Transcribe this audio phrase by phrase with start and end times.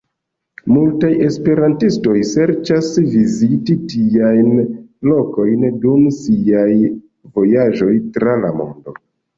[0.75, 4.51] Multaj esperantistoj serĉas viziti tiajn
[5.13, 6.69] lokojn dum siaj
[7.39, 9.03] vojaĝoj tra la mondo.